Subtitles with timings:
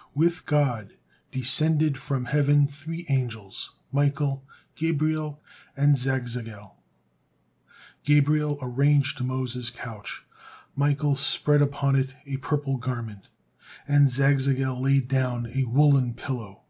[0.22, 0.94] '"With God
[1.30, 5.40] descended from heaven three angels, Michael, Gabriel,
[5.76, 6.72] and Zagzagel.
[8.02, 10.26] Gabriel arranged Moses' couch,
[10.74, 13.28] Michael spread upon it a purple garment,
[13.86, 16.62] and Zagzagel laid down a woolen pillow.